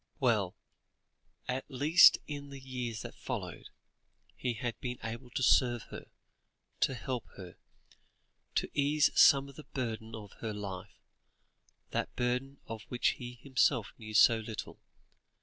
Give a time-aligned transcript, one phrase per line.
[0.19, 0.55] Well!
[1.47, 3.69] at least in the years that followed,
[4.35, 6.07] he had been able to serve her,
[6.79, 7.55] to help her,
[8.55, 10.97] to ease some of the burden of her life,
[11.91, 14.79] that burden of which he himself knew so little.